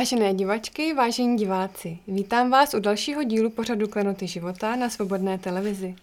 [0.00, 5.96] Vážené divačky, vážení diváci, vítám vás u dalšího dílu pořadu Klenoty života na Svobodné televizi.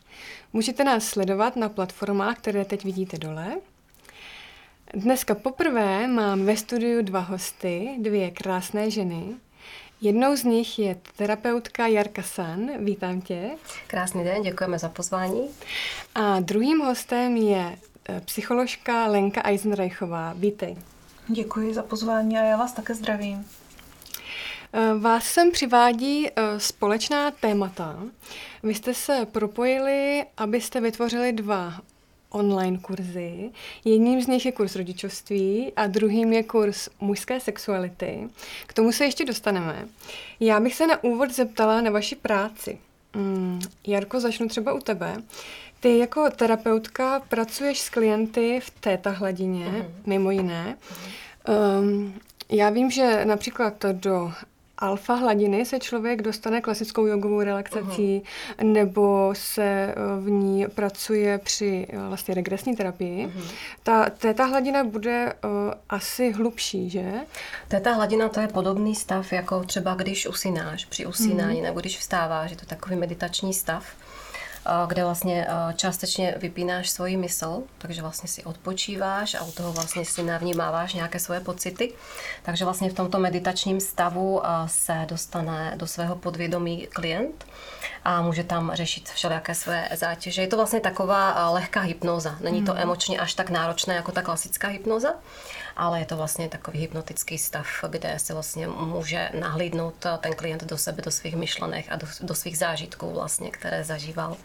[0.53, 3.55] Můžete nás sledovat na platformách, které teď vidíte dole.
[4.93, 9.23] Dneska poprvé mám ve studiu dva hosty, dvě krásné ženy.
[10.01, 12.69] Jednou z nich je terapeutka Jarka San.
[12.85, 13.49] Vítám tě.
[13.87, 15.47] Krásný den, děkujeme za pozvání.
[16.15, 17.77] A druhým hostem je
[18.09, 20.33] eh, psycholožka Lenka Eisenreichová.
[20.33, 20.77] Vítej.
[21.27, 23.45] Děkuji za pozvání a já vás také zdravím.
[24.73, 28.03] Eh, vás sem přivádí eh, společná témata.
[28.63, 31.81] Vy jste se propojili, abyste vytvořili dva
[32.29, 33.51] online kurzy.
[33.85, 38.29] Jedním z nich je kurz rodičovství a druhým je kurz mužské sexuality.
[38.67, 39.87] K tomu se ještě dostaneme.
[40.39, 42.77] Já bych se na úvod zeptala na vaši práci.
[43.15, 45.21] Mm, Jarko, začnu třeba u tebe.
[45.79, 49.91] Ty jako terapeutka pracuješ s klienty v téta hladině, uh-huh.
[50.05, 50.77] mimo jiné.
[51.79, 52.13] Um,
[52.49, 54.31] já vím, že například do
[54.77, 58.63] alfa hladiny se člověk dostane klasickou jogovou relaxací, uh-huh.
[58.63, 63.27] nebo se eh, v ní pracuje při eh, vlastně regresní terapii.
[63.27, 63.51] Uh-huh.
[63.83, 67.13] Ta téta hladina bude uh, asi hlubší, že?
[67.67, 71.63] Téta hladina to je podobný stav, jako třeba když usínáš, při usínání, uh-huh.
[71.63, 73.83] nebo když vstáváš, je to takový meditační stav
[74.87, 80.23] kde vlastně částečně vypínáš svoji mysl, takže vlastně si odpočíváš a u toho vlastně si
[80.23, 81.93] navnímáváš nějaké svoje pocity.
[82.43, 87.45] Takže vlastně v tomto meditačním stavu se dostane do svého podvědomí klient
[88.03, 90.41] a může tam řešit všelijaké své zátěže.
[90.41, 92.35] Je to vlastně taková lehká hypnoza.
[92.39, 92.81] Není to hmm.
[92.81, 95.13] emočně až tak náročné jako ta klasická hypnoza,
[95.77, 100.77] ale je to vlastně takový hypnotický stav, kde se vlastně může nahlídnout ten klient do
[100.77, 104.37] sebe, do svých myšlenek a do, do svých zážitků vlastně, které zažíval.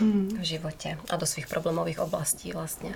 [0.00, 2.94] V životě a do svých problémových oblastí vlastně.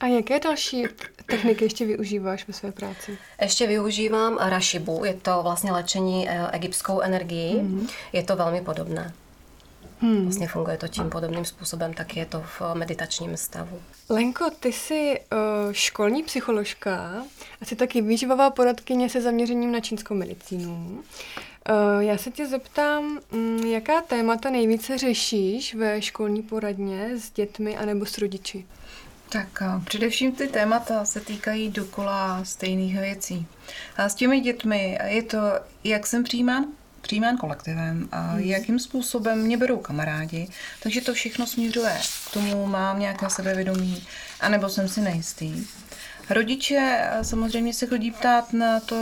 [0.00, 0.86] A jaké další
[1.26, 3.18] techniky ještě využíváš ve své práci?
[3.40, 7.88] Ještě využívám rashibu, je to vlastně léčení eh, egyptskou energií, hmm.
[8.12, 9.12] je to velmi podobné.
[10.00, 10.22] Hmm.
[10.22, 13.80] Vlastně funguje to tím podobným způsobem, tak je to v meditačním stavu.
[14.08, 17.24] Lenko, ty jsi uh, školní psycholožka
[17.60, 21.02] a jsi taky výživová poradkyně se zaměřením na čínskou medicínu.
[21.70, 27.76] Uh, já se tě zeptám, um, jaká témata nejvíce řešíš ve školní poradně s dětmi
[27.76, 28.66] anebo s rodiči?
[29.28, 33.46] Tak především ty témata se týkají dokola stejných věcí.
[33.96, 35.38] A s těmi dětmi je to,
[35.84, 36.64] jak jsem přijímán
[37.04, 38.40] přijímán kolektivem a hmm.
[38.40, 40.48] jakým způsobem mě berou kamarádi.
[40.82, 44.02] Takže to všechno směřuje k tomu, mám nějaké sebevědomí,
[44.40, 45.66] anebo jsem si nejistý.
[46.30, 48.96] Rodiče samozřejmě se chodí ptát na to,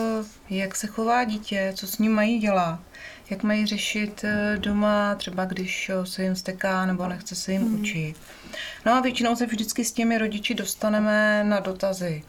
[0.58, 2.80] jak se chová dítě, co s ním mají dělat,
[3.30, 7.80] jak mají řešit eh, doma, třeba když se jim steká nebo nechce se jim hmm.
[7.80, 8.16] učit.
[8.86, 12.22] No a většinou se vždycky s těmi rodiči dostaneme na dotazy.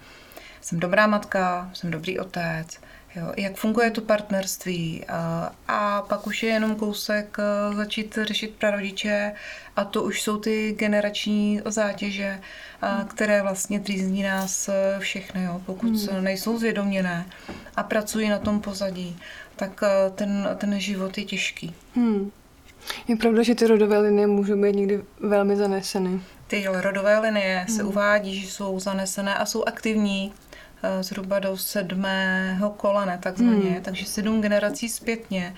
[0.62, 2.80] Jsem dobrá matka, jsem dobrý otec,
[3.16, 8.56] Jo, jak funguje to partnerství a, a pak už je jenom kousek e, začít řešit
[8.60, 9.34] prarodiče
[9.76, 12.40] a to už jsou ty generační zátěže,
[12.82, 13.08] a, hmm.
[13.08, 16.24] které vlastně trýzní nás e, všechny, jo, pokud hmm.
[16.24, 17.26] nejsou zvědoměné
[17.76, 19.20] a pracují na tom pozadí,
[19.56, 19.82] tak
[20.16, 21.76] ten, ten život je těžký.
[21.96, 22.32] Hmm.
[23.08, 26.22] Je pravda, že ty rodové linie můžou být někdy velmi zaneseny.
[26.48, 27.78] Ty rodové linie hmm.
[27.78, 30.53] se uvádí, že jsou zanesené a jsou aktivní Eh,
[31.02, 33.82] zhruba do sedmého kolene takzvaně, hmm.
[33.82, 35.56] takže sedm generací zpětně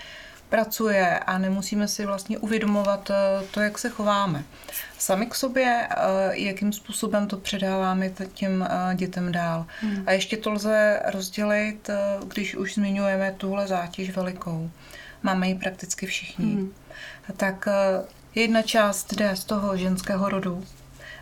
[0.49, 4.43] pracuje a nemusíme si vlastně uvědomovat eh, to, jak se chováme.
[4.97, 5.95] Sami k sobě, eh,
[6.31, 9.65] jakým způsobem to předáváme těm dětem dál.
[9.81, 10.03] Hmm.
[10.05, 11.89] A ještě to lze rozdělit,
[12.27, 14.69] když už zmiňujeme tuhle zátěž velikou.
[15.23, 16.45] Máme ji prakticky všichni.
[16.45, 16.71] Hmm.
[17.37, 17.67] Tak
[18.35, 20.63] jedna část jde z toho ženského rodu,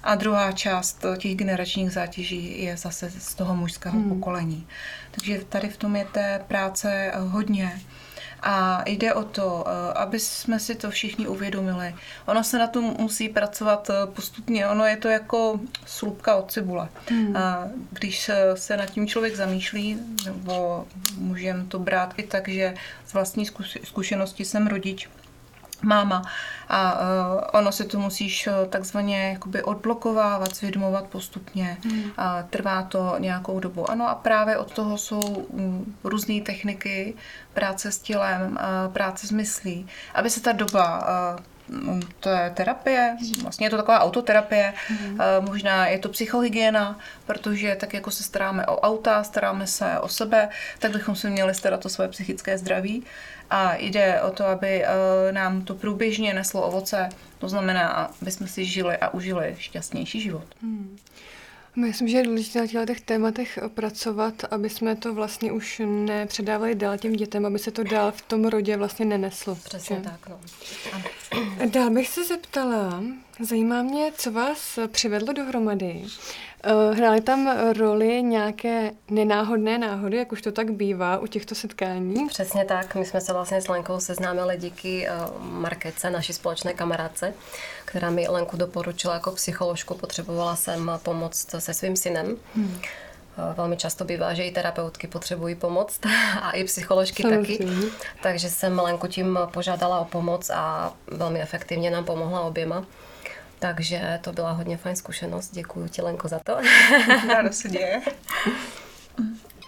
[0.03, 4.09] a druhá část těch generačních zátěží je zase z toho mužského hmm.
[4.09, 4.67] pokolení.
[5.11, 7.82] Takže tady v tom je té práce hodně.
[8.46, 9.66] A jde o to,
[9.96, 11.96] aby jsme si to všichni uvědomili.
[12.26, 14.67] Ono se na tom musí pracovat postupně.
[14.67, 16.90] Ono je to jako slupka od cibule.
[17.09, 17.38] Hmm.
[17.38, 20.85] A když se nad tím člověk zamýšlí, nebo
[21.17, 22.73] můžeme to brát i tak, že
[23.05, 23.46] z vlastní
[23.84, 25.09] zkušenosti jsem rodič,
[25.84, 26.22] máma
[26.70, 31.78] a uh, ono si to musíš uh, takzvaně jakoby odblokovávat, zvědomovat postupně.
[31.84, 32.03] Hmm.
[32.18, 33.91] A trvá to nějakou dobu.
[33.91, 37.14] Ano a právě od toho jsou um, různé techniky
[37.53, 41.00] práce s tělem, uh, práce s myslí, aby se ta doba
[41.35, 41.40] uh,
[42.20, 45.18] to je terapie, vlastně je to taková autoterapie, mm.
[45.42, 50.50] možná je to psychohygiena, protože tak jako se staráme o auta, staráme se o sebe,
[50.80, 53.04] tak bychom se měli starat o své psychické zdraví
[53.50, 57.90] a jde o to, aby eh, nám to průběžně neslo ovoce, to znamená,
[58.22, 60.46] aby jsme si žili a užili šťastnější život.
[60.62, 60.98] Hmm.
[61.76, 66.76] Myslím, že je důležité na těchto těch tématech pracovat, aby jsme to vlastně už nepředávali
[66.76, 69.56] dál těm dětem, aby se to dál v tom rodě vlastně neneslo.
[69.56, 70.02] Přesně že?
[70.02, 70.40] tak, no.
[71.66, 73.03] Dál bych se zeptala,
[73.40, 76.03] zajímá mě, co vás přivedlo dohromady.
[76.64, 82.28] Eh, hrály tam roli nějaké nenáhodné náhody, jak už to tak bývá u těchto setkání?
[82.28, 82.96] Přesně tak.
[82.96, 87.34] My jsme se vlastně s Lenkou seznámili díky eh, Markece, naší společné kamarádce,
[87.86, 89.96] která mi Lenku doporučila jako psycholožku.
[89.96, 92.38] Potřebovala jsem pomoct se svým synem.
[92.56, 92.79] Hmm.
[93.56, 96.00] Velmi často bývá, že i terapeutky potřebují pomoc
[96.41, 97.58] a i psycholožky Samozřejmě.
[97.58, 97.91] taky.
[98.24, 102.85] Takže jsem Lenku tím požádala o pomoc a velmi efektivně nám pomohla oběma.
[103.59, 105.50] Takže to byla hodně fajn zkušenost.
[105.53, 106.58] Děkuji ti, Lenko, za to.
[107.28, 108.02] Ráda se děje.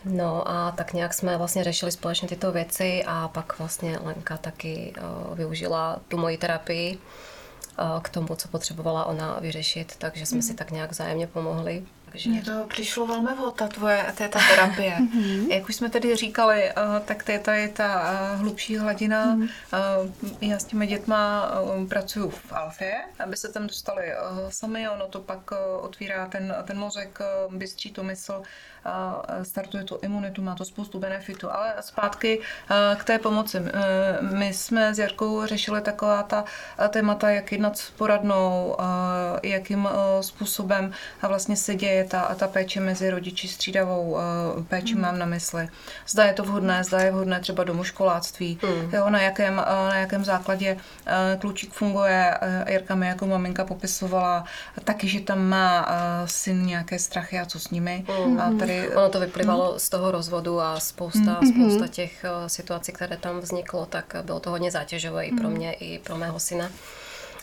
[0.06, 4.94] No a tak nějak jsme vlastně řešili společně tyto věci a pak vlastně Lenka taky
[4.98, 10.42] uh, využila tu moji terapii uh, k tomu, co potřebovala ona vyřešit, takže jsme mm.
[10.42, 11.84] si tak nějak vzájemně pomohli.
[12.16, 12.30] Takže...
[12.30, 14.96] Mně to přišlo velmi vhod, ta tvoje téta terapie.
[15.16, 15.52] Mhm.
[15.52, 16.74] Jak už jsme tady říkali, eh,
[17.06, 19.26] tak téta je ta eh, hlubší hladina.
[19.26, 19.48] Mhm.
[19.74, 21.52] Eh, já s těmi dětma
[21.90, 24.14] pracuji v Alfě, aby se tam dostali
[24.50, 24.90] sami.
[24.90, 25.52] Ono to pak
[25.82, 27.20] otvírá ten, ten mozek,
[27.50, 28.42] bystří to mysl,
[29.44, 31.52] startuje to imunitu, má to spoustu benefitů.
[31.52, 32.40] Ale zpátky
[32.96, 33.62] k té pomoci.
[34.22, 36.46] My jsme s Jarkou řešili taková ta
[36.90, 38.78] témata, jak jednat s poradnou,
[39.44, 39.90] jakým
[40.22, 40.92] způsobem
[41.22, 44.20] vlastně se děje ta, ta péče mezi rodiči střídavou uh,
[44.64, 45.02] péči mm.
[45.02, 45.68] mám na mysli.
[46.08, 48.94] Zda je to vhodné, zda je vhodné třeba domoškoláctví, mm.
[48.94, 52.38] jo, na, jakém, uh, na jakém základě uh, klučík funguje.
[52.68, 54.46] Jirka mi jako maminka popisovala
[54.84, 55.88] taky, že tam má
[56.26, 58.06] syn nějaké strachy a co s nimi.
[58.26, 58.40] Mm.
[58.40, 59.80] A tady, ono to vyplývalo mm.
[59.80, 61.52] z toho rozvodu a spousta, mm.
[61.54, 65.34] spousta těch situací, které tam vzniklo, tak bylo to hodně zátěžové mm.
[65.34, 66.70] i pro mě, i pro mého syna.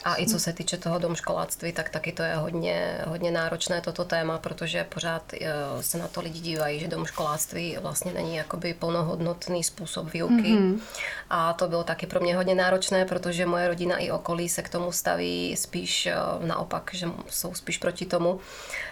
[0.04, 4.04] A i co se týče toho domškoláctví, tak taky to je hodně, hodně náročné toto
[4.04, 9.64] téma, protože pořád eh, se na to lidi dívají, že domškoláctví vlastně není jakoby plnohodnotný
[9.64, 10.34] způsob výuky.
[10.34, 10.80] Mm-hmm.
[11.30, 14.68] A to bylo taky pro mě hodně náročné, protože moje rodina i okolí se k
[14.68, 16.14] tomu staví spíš eh,
[16.46, 18.40] naopak, že jsou spíš proti tomu.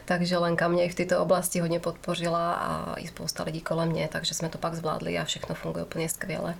[0.04, 4.08] Takže Lenka mě i v této oblasti hodně podpořila a i spousta lidí kolem mě,
[4.12, 6.54] takže jsme to pak zvládli a všechno funguje úplně skvěle.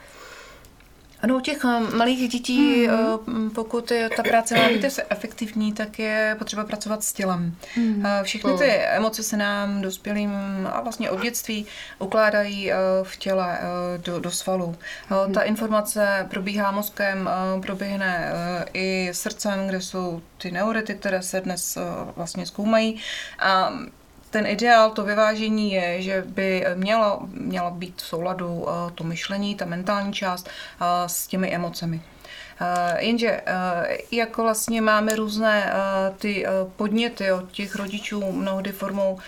[1.22, 3.50] Ano, u těch eh, malých dětí, mm-hmm.
[3.50, 7.55] pokud je ta práce má být efektivní, tak je potřeba pracovat s tělem.
[7.76, 8.22] Mm-hmm.
[8.22, 10.31] Všechny ty emoce se nám dospělým
[10.72, 11.67] a vlastně od dětství
[11.99, 12.72] ukládají
[13.02, 13.58] v těle
[14.05, 14.76] do, do svalu.
[15.11, 15.32] Mm-hmm.
[15.32, 17.31] Ta informace probíhá mozkem,
[17.62, 18.32] proběhne
[18.75, 21.78] i srdcem, kde jsou ty neurity, které se dnes
[22.16, 23.00] vlastně zkoumají.
[23.38, 23.73] A
[24.30, 29.54] ten ideál, to vyvážení je, že by mělo, mělo být v souladu uh, to myšlení,
[29.54, 30.48] ta mentální část
[30.80, 31.96] uh, s těmi emocemi.
[31.96, 33.40] Uh, jenže
[34.10, 35.72] jako vlastně máme různé
[36.18, 36.46] ty
[36.76, 39.18] podněty od těch rodičů, mnohdy formou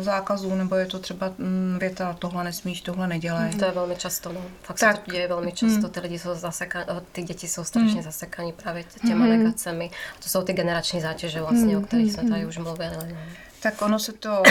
[0.00, 3.50] zákazů, nebo je to třeba um, věta, tohle nesmíš, tohle nedělej.
[3.50, 4.40] To je velmi často, no.
[4.62, 4.96] Fakt tak.
[4.96, 5.90] se to děje velmi často, mm.
[5.90, 8.02] ty lidi jsou zasekaní, ty děti jsou strašně mm.
[8.02, 9.30] zasekaní právě těma mm.
[9.30, 9.90] negacemi.
[10.22, 11.82] To jsou ty generační zátěže vlastně, mm.
[11.82, 12.96] o kterých jsme tady už mluvili.
[13.08, 13.16] No.
[13.64, 14.42] Tak ono se to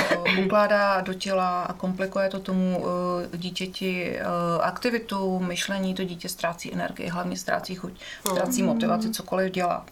[0.45, 2.86] ukládá do těla a komplikuje to tomu
[3.34, 4.20] dítěti
[4.62, 7.93] aktivitu, myšlení, to dítě ztrácí energii, hlavně ztrácí chuť,
[8.32, 9.91] ztrácí motivaci cokoliv dělat.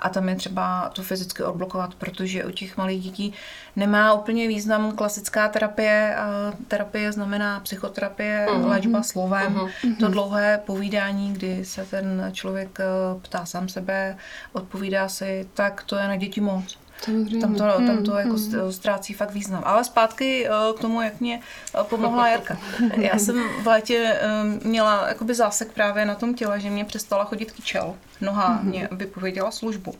[0.00, 3.32] A tam je třeba to fyzicky odblokovat, protože u těch malých dětí
[3.76, 6.16] nemá úplně význam klasická terapie.
[6.16, 8.68] A terapie znamená psychoterapie, uh-huh.
[8.68, 9.54] léčba slovem.
[9.54, 9.96] Uh-huh.
[10.00, 12.78] To dlouhé povídání, kdy se ten člověk
[13.22, 14.16] ptá sám sebe,
[14.52, 16.78] odpovídá si, tak to je na děti moc.
[17.04, 18.72] Tam to, tam to jako hmm.
[18.72, 19.62] ztrácí fakt význam.
[19.66, 21.40] Ale zpátky eh, k tomu, jak mě
[21.80, 22.58] eh, pomohla Jarka.
[22.96, 24.28] Já jsem v létě eh,
[24.68, 27.94] měla jakoby zásek právě na tom těle, že mě přestala chodit kyčel.
[28.20, 28.64] Noha mm-hmm.
[28.64, 29.94] mě vypověděla službu.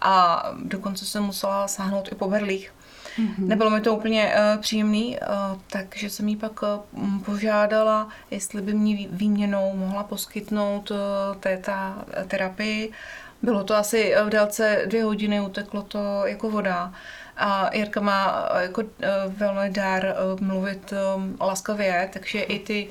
[0.00, 2.72] A dokonce jsem musela sáhnout i po berlích.
[3.18, 3.46] Mm-hmm.
[3.46, 8.74] Nebylo mi to úplně uh, příjemný, uh, takže jsem jí pak uh, požádala, jestli by
[8.74, 10.96] mi výměnou mohla poskytnout uh,
[11.40, 12.92] téta terapii
[13.42, 16.92] bylo to asi v délce dvě hodiny, uteklo to jako voda.
[17.38, 20.92] A Jirka má eh, jako eh, velmi dár eh, mluvit
[21.40, 22.88] laskavě, takže i ty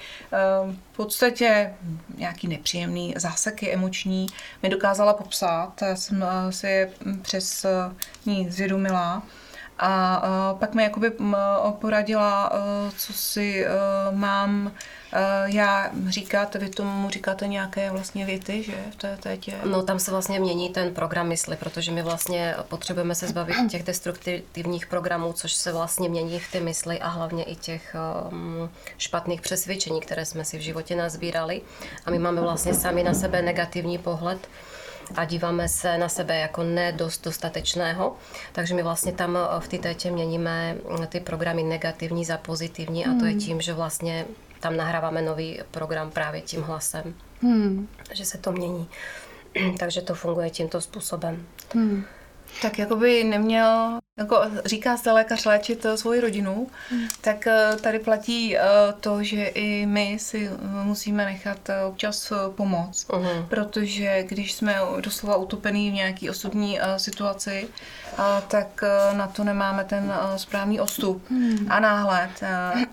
[0.92, 1.74] v podstatě
[2.18, 4.28] nějaký nepříjemný záseky emoční
[4.64, 5.82] mi dokázala popsat.
[5.82, 6.90] Já jsem si je
[7.22, 7.66] přes
[8.26, 9.24] ní zvědomila.
[9.80, 11.12] A pak mi jakoby
[11.80, 12.52] poradila,
[12.98, 13.66] co si
[14.12, 14.72] mám
[15.46, 19.54] já říkat, vy tomu říkáte nějaké vlastně věty, že v té tétě?
[19.66, 23.84] No tam se vlastně mění ten program mysli, protože my vlastně potřebujeme se zbavit těch
[23.84, 27.96] destruktivních programů, což se vlastně mění v ty mysli a hlavně i těch
[28.98, 31.62] špatných přesvědčení, které jsme si v životě nazbírali.
[32.06, 34.50] A my máme vlastně sami na sebe negativní pohled
[35.16, 38.16] a díváme se na sebe jako nedost dostatečného.
[38.52, 40.78] Takže my vlastně tam v té tétě měníme
[41.10, 44.26] ty programy negativní za pozitivní a to je tím, že vlastně
[44.60, 47.14] tam nahráváme nový program právě tím hlasem.
[47.42, 47.88] Hmm.
[48.14, 48.90] Že se to mění.
[49.80, 51.46] Takže to funguje tímto způsobem.
[51.74, 52.04] Hmm.
[52.62, 57.08] Tak jako by neměl, jako říká se lékař léčit eh, svoji rodinu, hmm.
[57.22, 58.62] tak eh, tady platí eh,
[59.00, 60.50] to, že i my si
[60.84, 63.46] musíme nechat občas pomoct, uh-huh.
[63.48, 67.68] protože když jsme doslova utopený v nějaký osobní situaci,
[68.48, 68.84] tak
[69.14, 71.68] na to nemáme ten správný ostup hmm.
[71.70, 72.30] a náhled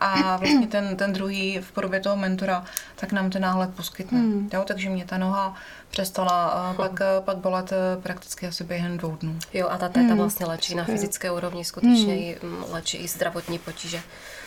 [0.00, 2.64] a vlastně ten, ten druhý v podobě toho mentora,
[2.96, 4.18] tak nám ten náhled poskytne.
[4.18, 4.50] Hmm.
[4.52, 5.54] Jo, takže mě ta noha
[5.94, 6.92] přestala a pak,
[7.24, 9.38] pak bolet eh, prakticky asi během dvou dnů.
[9.52, 10.18] Jo, a ta téta hmm.
[10.18, 12.64] vlastně léčí na fyzické úrovni, skutečně hmm.
[12.70, 14.02] léčí i zdravotní potíže.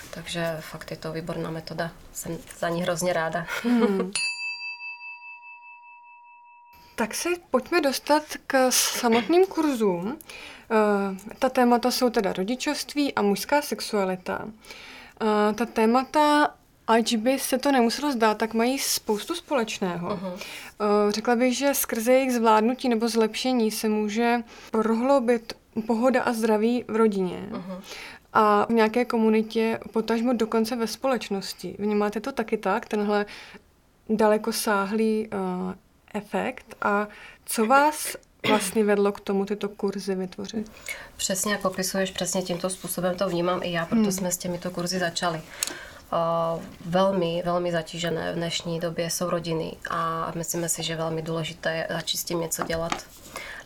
[0.10, 1.92] Takže fakt je to výborná metoda.
[2.14, 3.46] Jsem za ní hrozně ráda.
[3.64, 4.12] Hmm.
[6.96, 10.20] Tak si pojďme dostat k samotným kurzům.
[10.72, 14.46] Eh, ta témata jsou teda rodičovství a mužská sexualita.
[15.22, 16.54] Eh, ta témata
[16.88, 20.10] Ač by se to nemuselo zdát, tak mají spoustu společného.
[20.10, 20.40] Uh-huh.
[21.10, 25.54] Řekla bych, že skrze jejich zvládnutí nebo zlepšení se může prohloubit
[25.88, 27.50] pohoda a zdraví v rodině.
[27.52, 27.82] Uh-huh.
[28.34, 31.76] A v nějaké komunitě, potažmo dokonce ve společnosti.
[31.80, 33.26] Vnímáte to taky tak, tenhle
[34.10, 35.74] daleko sáhlý uh,
[36.14, 36.76] efekt?
[36.82, 37.08] A
[37.46, 38.16] co vás
[38.48, 40.72] vlastně vedlo k tomu tyto kurzy vytvořit?
[41.18, 44.12] Přesně jak opisuješ, přesně tímto způsobem to vnímám i já, proto hmm.
[44.12, 45.42] jsme s těmito kurzy začali
[46.86, 51.88] velmi, velmi zatížené v dnešní době jsou rodiny a myslíme si, že je velmi důležité
[51.90, 52.94] začít s tím něco dělat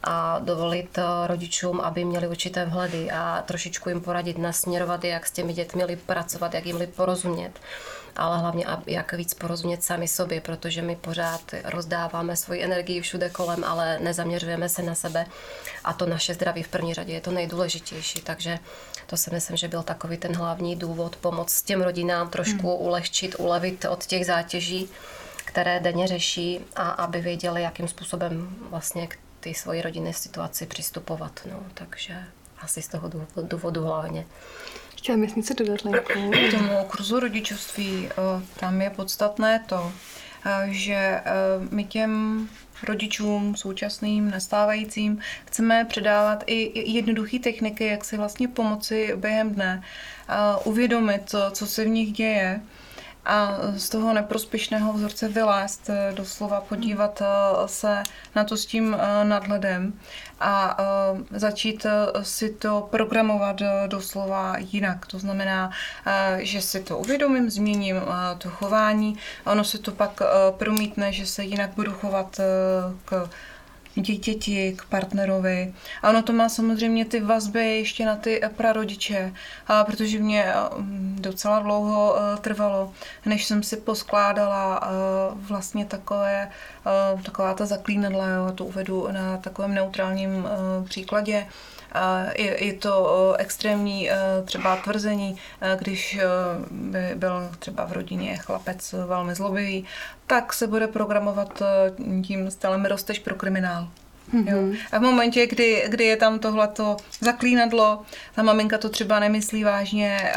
[0.04, 5.32] a dovolit eh, rodičům, aby měli určité vhledy a trošičku jim poradit, nasměrovat, jak s
[5.32, 7.52] těmi dětmi pracovat, jak jim porozumět.
[8.16, 13.64] Ale hlavně jak víc porozumět sami sobě, protože my pořád rozdáváme svoji energii všude kolem,
[13.64, 15.26] ale nezaměřujeme se na sebe.
[15.84, 18.60] A to naše zdraví v první řadě je to nejdůležitější, takže
[19.08, 22.88] to si myslím, že byl takový ten hlavní důvod pomoct těm rodinám trošku hmm.
[22.88, 24.90] ulehčit, ulevit od těch zátěží,
[25.46, 29.08] které denně řeší a aby věděli, jakým způsobem vlastně
[29.42, 31.40] ty svoji rodinné situaci přistupovat.
[31.52, 32.24] No, takže
[32.62, 34.26] asi z toho důvodu hlavně.
[34.98, 36.32] Chtěla bys něco dodat, Lenku?
[36.32, 39.92] K tomu kurzu rodičovství, eh, tam je podstatné to,
[40.46, 41.24] eh, že eh,
[41.72, 42.48] my těm
[42.88, 49.84] rodičům současným, nastávajícím, chceme předávat i jednoduché techniky, jak si vlastně pomoci během dne,
[50.64, 52.62] uvědomit, co se v nich děje,
[53.26, 57.26] a z toho neprospěšného vzorce vylézt, eh, doslova podívat eh,
[57.68, 58.04] se
[58.36, 59.94] na to s tím eh, nadhledem
[60.40, 60.78] a
[61.32, 61.86] začít
[62.22, 65.06] si to programovat doslova jinak.
[65.06, 65.72] To znamená,
[66.38, 67.96] že si to uvědomím, změním
[68.38, 70.22] to chování, ono se to pak
[70.58, 72.40] promítne, že se jinak budu chovat
[73.06, 73.30] k
[73.96, 75.74] dítěti, k partnerovi.
[76.02, 79.34] A ono to má samozřejmě ty vazby ještě na ty prarodiče,
[79.68, 80.54] a protože mě
[81.16, 82.94] docela dlouho e, trvalo,
[83.26, 84.88] než jsem si poskládala e,
[85.36, 86.50] vlastně takové,
[87.24, 90.48] taková ta zaklínadla, jo, to uvedu na takovém neutrálním
[90.86, 91.48] příkladě.
[92.38, 94.10] Je, je to extrémní
[94.46, 95.38] třeba tvrzení,
[95.80, 96.20] když
[96.72, 99.86] by byl třeba v rodině chlapec velmi zlobivý,
[100.28, 101.62] tak se bude programovat
[102.24, 103.88] tím stylem rosteš pro kriminál.
[104.34, 104.52] Mm-hmm.
[104.52, 104.62] Jo.
[104.62, 104.76] Mhm.
[104.92, 108.02] A v momentě, kdy, kdy je tam tohleto zaklínadlo,
[108.36, 110.34] ta maminka to třeba nemyslí vážně,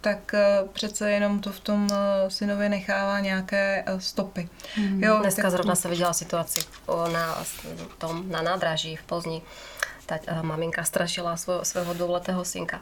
[0.00, 0.34] tak
[0.72, 1.88] přece jenom to v tom
[2.28, 4.48] synovi nechává nějaké stopy.
[4.76, 5.04] Mm-hmm.
[5.04, 5.50] Jo, Dneska tak...
[5.50, 6.60] zrovna se viděla situaci
[7.12, 7.44] na,
[7.98, 9.42] tom, na nádraží v Pozni
[10.06, 12.80] ta uh, maminka strašila svého, svého dvouletého synka.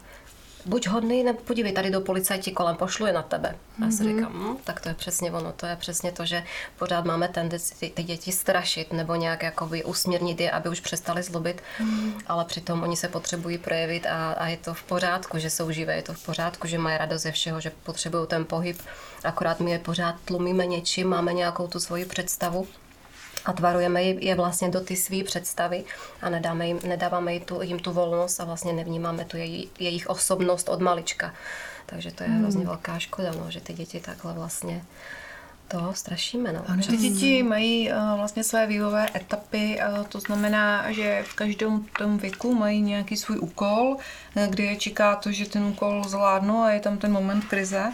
[0.66, 3.48] Buď hodný, nebo podívej, tady do policajti kolem pošluje na tebe.
[3.48, 3.82] Mm-hmm.
[3.82, 4.16] A já si mhm.
[4.16, 6.44] říkám, hm, tak to je přesně ono, to je přesně to, že
[6.78, 11.22] pořád máme tendenci ty, ty děti strašit nebo nějak jakoby usměrnit je, aby už přestali
[11.22, 12.12] zlobit, mm-hmm.
[12.26, 15.96] ale přitom oni se potřebují projevit a, a je to v pořádku, že jsou živé,
[15.96, 18.82] je to v pořádku, že mají radost ze všeho, že potřebují ten pohyb,
[19.24, 22.68] akorát my je pořád tlumíme něčím, máme nějakou tu svoji představu
[23.44, 25.84] a tvarujeme je vlastně do ty své představy
[26.22, 30.06] a nedáme jim, nedáváme jim tu, jim tu volnost a vlastně nevnímáme tu její, jejich
[30.06, 31.34] osobnost od malička.
[31.86, 32.42] Takže to je hmm.
[32.42, 34.84] hrozně velká škoda, no, že ty děti takhle vlastně
[35.68, 36.52] to strašíme.
[36.52, 36.62] No.
[36.66, 41.86] Ano, ty děti mají uh, vlastně své vývové etapy, uh, to znamená, že v každém
[41.98, 43.96] tom věku mají nějaký svůj úkol,
[44.36, 47.92] uh, kdy je čeká to, že ten úkol zvládnou a je tam ten moment krize.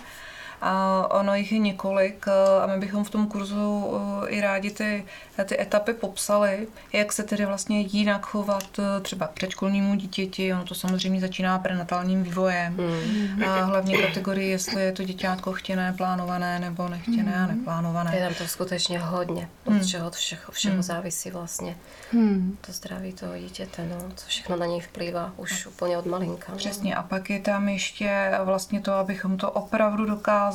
[0.61, 2.29] A ono jich je několik
[2.63, 3.93] a my bychom v tom kurzu
[4.27, 5.05] i rádi ty,
[5.45, 10.55] ty etapy popsali, jak se tedy vlastně jinak chovat třeba k předškolnímu dítěti.
[10.55, 12.77] Ono to samozřejmě začíná prenatálním vývojem.
[12.77, 13.43] Mm.
[13.45, 17.45] A hlavně kategorii, jestli je to děťátko chtěné, plánované nebo nechtěné mm.
[17.45, 18.17] a neplánované.
[18.17, 19.87] Je tam to skutečně hodně, od mm.
[19.87, 20.83] čeho všeho, všeho mm.
[20.83, 21.77] závisí vlastně.
[22.13, 22.57] Mm.
[22.61, 26.53] To zdraví toho dítěte, no, co všechno na něj vplývá už úplně od malinka.
[26.53, 26.59] No.
[26.59, 30.48] Přesně a pak je tam ještě vlastně to, abychom to opravdu dokázali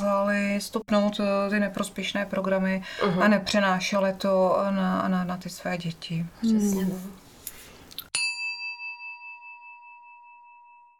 [0.59, 3.23] stopnout eh, ty neprospěšné programy uh-huh.
[3.23, 6.25] a nepřenášeli to na, na, na ty své děti.
[6.41, 6.95] Přesně, no.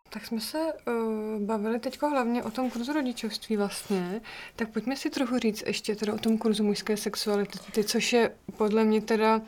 [0.09, 4.21] Tak jsme se uh, bavili teď hlavně o tom kurzu rodičovství vlastně,
[4.55, 8.83] tak pojďme si trochu říct ještě teda o tom kurzu mužské sexuality, což je podle
[8.83, 9.41] mě teda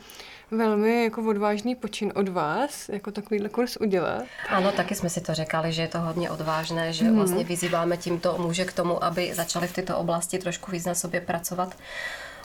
[0.50, 4.22] velmi jako odvážný počin od vás, jako takovýhle kurz udělat.
[4.48, 7.16] Ano, taky jsme si to řekali, že je to hodně odvážné, že hmm.
[7.16, 11.20] vlastně vyzýváme tímto muže k tomu, aby začali v této oblasti trošku víc na sobě
[11.20, 11.74] pracovat.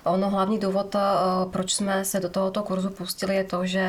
[0.04, 1.00] Ono hlavní důvod, eh,
[1.52, 3.80] proč jsme se do tohoto kurzu pustili, je to, že,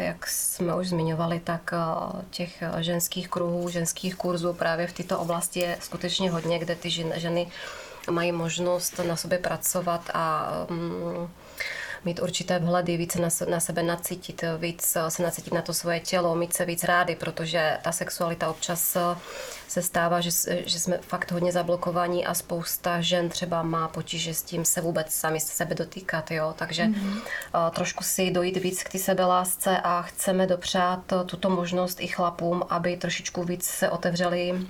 [0.00, 5.60] jak jsme už zmiňovali, tak eh, těch ženských kruhů, ženských kurzů právě v této oblasti
[5.60, 7.46] je skutečně hodně, kde ty ženy
[8.10, 11.30] mají možnost na sobě pracovat a um,
[12.04, 16.34] mít určité vhledy, více na, na sebe nacítit, víc se nacítit na to svoje tělo,
[16.34, 19.00] mít se víc rády, protože ta sexualita občas eh,
[19.68, 20.30] se stává, že,
[20.66, 25.12] že jsme fakt hodně zablokovaní a spousta žen třeba má potíže s tím se vůbec
[25.12, 27.70] sami sebe dotýkat, jo, takže mm-hmm.
[27.70, 32.96] trošku si dojít víc k té sebelásce a chceme dopřát tuto možnost i chlapům, aby
[32.96, 34.66] trošičku víc se otevřeli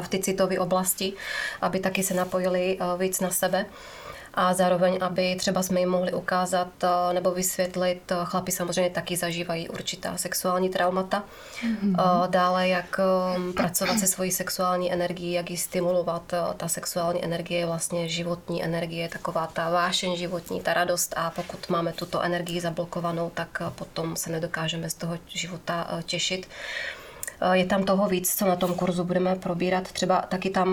[0.00, 1.12] v ty citové oblasti,
[1.60, 3.66] aby taky se napojili víc na sebe
[4.38, 9.16] a zároveň, aby třeba jsme jim mohli ukázat eh, nebo vysvětlit, eh, chlapi samozřejmě taky
[9.16, 11.24] zažívají určitá sexuální traumata.
[11.62, 12.28] Mm-hmm.
[12.30, 13.00] Dále, jak
[13.56, 16.34] pracovat se svojí sexuální energií, jak ji stimulovat.
[16.56, 21.68] Ta sexuální energie je vlastně životní energie, taková ta vášeň životní, ta radost a pokud
[21.68, 26.48] máme tuto energii zablokovanou, tak potom se nedokážeme z toho života těšit.
[27.52, 29.92] Je tam toho víc, co na tom kurzu budeme probírat.
[29.92, 30.68] Třeba taky tam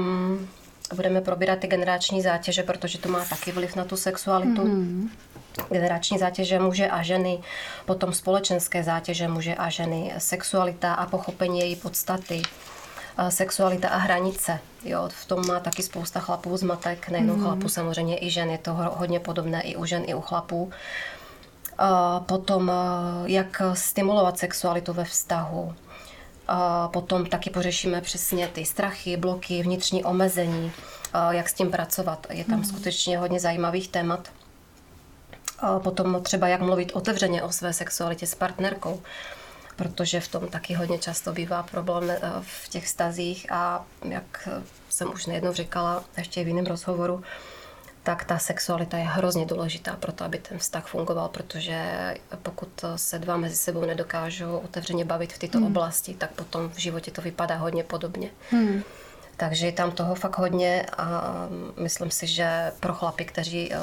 [0.93, 4.63] budeme probírat ty generační zátěže, protože to má taky vliv na tu sexualitu.
[4.63, 5.09] Mm-hmm.
[5.69, 7.39] Generační zátěže muže a ženy,
[7.85, 12.41] potom společenské zátěže muže a ženy, sexualita a pochopení její podstaty,
[13.29, 14.59] sexualita a hranice.
[14.83, 17.43] Jo, v tom má taky spousta chlapů zmatek, nejenom mm.
[17.43, 18.49] chlapů, samozřejmě i žen.
[18.49, 20.71] Je to hodně podobné i u žen, i u chlapů.
[22.25, 22.71] Potom,
[23.25, 25.84] jak stimulovat sexualitu ve vztahu, a
[26.93, 30.71] potom taky pořešíme přesně ty strachy, bloky, vnitřní omezení,
[31.31, 32.27] jak s tím pracovat.
[32.29, 32.65] Je tam mm.
[32.65, 34.29] skutečně hodně zajímavých témat.
[35.59, 39.01] A potom třeba jak mluvit otevřeně o své sexualitě s partnerkou,
[39.75, 44.49] protože v tom taky hodně často bývá problém e, v těch stazích a jak
[44.89, 47.23] jsem už nejednou říkala, ještě v jiném rozhovoru,
[48.05, 51.79] tak ta sexualita je hrozně důležitá pro to, aby ten vztah fungoval, protože
[52.43, 55.67] pokud se dva mezi sebou nedokážou otevřeně bavit v této hmm.
[55.67, 58.29] oblasti, tak potom v životě to vypadá hodně podobně.
[58.49, 58.83] Hmm.
[59.37, 61.33] Takže je tam toho fakt hodně a
[61.77, 63.77] myslím si, že pro chlapy, kteří, eh,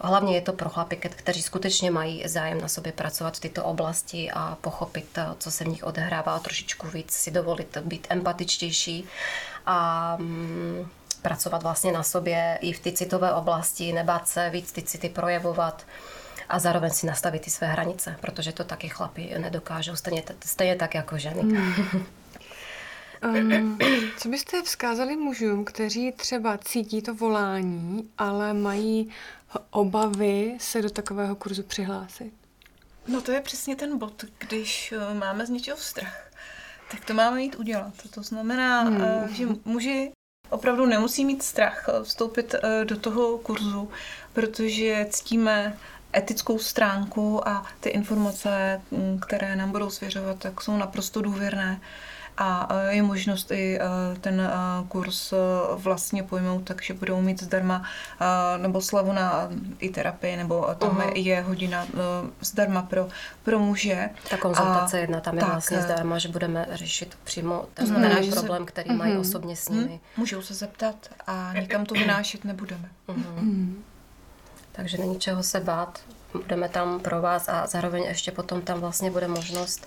[0.00, 4.30] hlavně je to pro chlapy, kteří skutečně mají zájem na sobě pracovat v této oblasti
[4.30, 9.04] a pochopit, eh, co se v nich odehrává a trošičku víc si dovolit být empatičtější
[9.66, 10.88] a mm,
[11.22, 15.86] pracovat vlastně na sobě i v ty citové oblasti, nebát se víc ty city projevovat
[16.48, 20.94] a zároveň si nastavit ty své hranice, protože to taky chlapi nedokážou, stejně, stejně tak
[20.94, 21.40] jako ženy.
[21.40, 22.06] Hmm.
[23.24, 23.78] Um,
[24.18, 29.10] co byste vzkázali mužům, kteří třeba cítí to volání, ale mají
[29.70, 32.32] obavy se do takového kurzu přihlásit?
[33.08, 36.30] No to je přesně ten bod, když eh, máme z něčeho strach,
[36.90, 37.92] tak to máme jít udělat.
[38.10, 39.02] To znamená, hmm.
[39.02, 40.12] Eh, že muži
[40.50, 43.90] opravdu nemusí mít strach eh, vstoupit eh, do toho kurzu,
[44.32, 45.76] protože ctíme
[46.16, 51.80] etickou stránku a ty informace, mm, které nám budou svěřovat, tak jsou naprosto důvěrné
[52.38, 53.80] a e, je možnost i e,
[54.20, 54.50] ten e,
[54.88, 55.34] kurz
[55.74, 57.82] vlastně pojmout, takže budou mít zdarma
[58.56, 59.48] nebo slavu na
[59.78, 61.12] i terapii, nebo tam uh-huh.
[61.14, 61.86] je hodina
[62.40, 63.08] zdarma pro,
[63.42, 64.10] pro muže.
[64.30, 68.14] Ta konzultace a, jedna tam je tak, vlastně zdarma, že budeme řešit přímo ten uh-huh.
[68.14, 68.96] náš problém, který uh-huh.
[68.96, 69.20] mají mhm.
[69.20, 69.86] osobně s nimi.
[69.86, 70.16] Uh-huh.
[70.16, 70.94] Můžou se zeptat
[71.26, 72.88] a nikam to vynášet nebudeme.
[73.08, 73.22] Uh-huh.
[73.42, 73.74] Uh-huh.
[74.72, 76.00] Takže není čeho se bát,
[76.32, 79.86] budeme tam pro vás a zároveň ještě potom tam vlastně bude možnost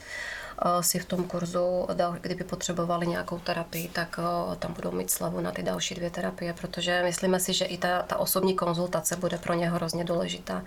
[0.82, 1.88] si v tom kurzu,
[2.22, 4.20] kdyby potřebovali nějakou terapii, tak
[4.60, 8.02] tam budou mít slavu na ty další dvě terapie, protože myslíme si, že i ta,
[8.02, 10.64] ta osobní konzultace bude pro ně hrozně důležitá,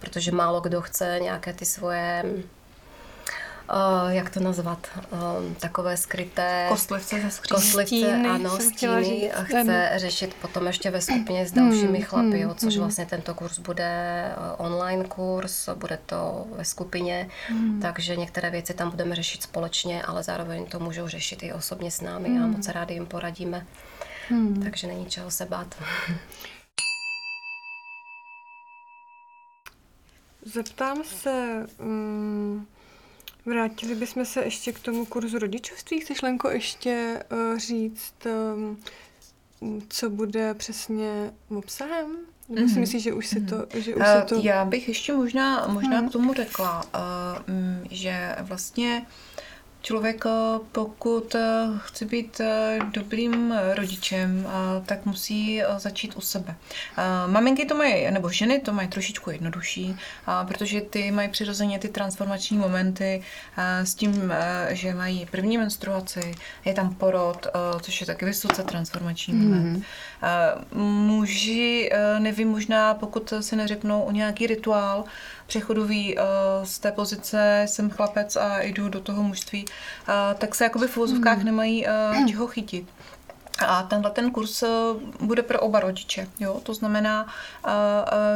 [0.00, 2.24] protože málo kdo chce nějaké ty svoje
[3.74, 6.66] uh, jak to nazvat, um, takové skryté...
[6.68, 7.56] Kostlivce ze skříní.
[7.60, 9.32] Kostlivce, Stíny, ano, stíny říct.
[9.36, 12.82] a chce řešit potom ještě ve skupině s dalšími Hmm, chlapy, hmm, jo, což hmm.
[12.82, 14.24] vlastně tento kurz bude
[14.58, 17.80] uh, online kurz, bude to ve skupině, Hmm.
[17.80, 22.00] takže některé věci tam budeme řešit společně, ale zároveň to můžou řešit i osobně s
[22.00, 23.66] námi a moc rádi jim poradíme,
[24.28, 24.62] Hmm.
[24.62, 25.74] takže není čeho se bát.
[30.44, 32.66] Zeptám se, um,
[33.46, 36.00] vrátili bychom se ještě k tomu kurzu rodičovství.
[36.00, 37.22] Chceš, Lenko, ještě
[37.52, 38.14] uh, říct,
[38.54, 38.80] um,
[39.88, 42.16] co bude přesně obsahem?
[42.48, 42.80] Nebo si Mhm.
[42.80, 43.66] myslíš, že už si to...
[43.74, 44.34] Že už Eh, si to...
[44.42, 46.08] Já bych ještě možná, možná Hmm.
[46.08, 49.06] k tomu řekla, eh, mm, že vlastně
[49.82, 50.24] člověk,
[50.72, 54.46] pokud eh, chce být eh, dobrým rodičem,
[54.86, 56.54] tak musí eh, začít u sebe.
[57.26, 59.96] Maminky to mají, nebo ženy to mají trošičku jednodušší,
[60.48, 63.22] protože ty mají přirozeně ty transformační momenty
[63.82, 64.32] s tím,
[64.68, 67.46] že mají první menstruaci, je tam porod,
[67.80, 69.84] což je taky vysoce transformační moment.
[70.22, 75.04] Eh, Muži, nevím, možná pokud si neřeknou o nějaký rituál
[75.50, 76.22] přechodový eh,
[76.64, 79.64] z té pozice jsem chlapec a jdu do toho mužství,
[80.38, 81.90] tak se jakoby v uvozovkách nemají eh,
[82.28, 82.88] čeho chytit.
[83.66, 84.68] A tenhle ten kurz eh,
[85.20, 86.28] bude pro oba rodiče.
[86.40, 86.60] Jo?
[86.62, 87.26] To znamená,
[87.66, 87.70] eh,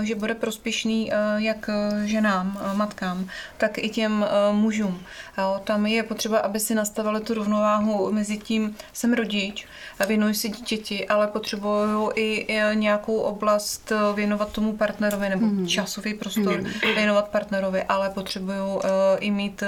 [0.01, 1.71] eh, že bude prospěšný jak
[2.05, 5.03] ženám, matkám, tak i těm mužům.
[5.39, 5.61] Jo?
[5.65, 9.67] Tam je potřeba, aby si nastavili tu rovnováhu mezi tím, jsem rodič,
[9.99, 16.65] a věnuji se dítěti, ale potřebuju i nějakou oblast věnovat tomu partnerovi nebo časový prostor
[16.95, 18.81] věnovat partnerovi, ale potřebuju
[19.19, 19.63] i mít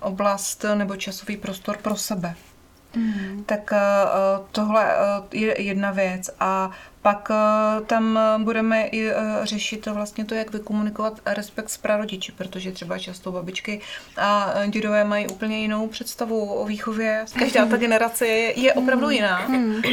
[0.00, 2.34] oblast nebo časový prostor pro sebe.
[3.46, 3.78] Tak eh,
[4.52, 4.96] tohle eh,
[5.38, 6.30] je jedna věc.
[6.40, 6.70] A
[7.02, 9.10] pak eh, tam budeme i
[9.42, 13.80] řešit vlastně to, jak vykomunikovat respekt s prarodiči, protože třeba často babičky
[14.16, 17.24] a dědové mají úplně jinou představu o výchově.
[17.38, 19.48] Každá ta generace je, je opravdu jiná.